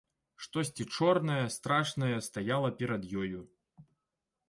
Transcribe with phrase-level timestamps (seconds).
[0.45, 3.47] Штосьці чорнае, страшнае стаяла перад ёю.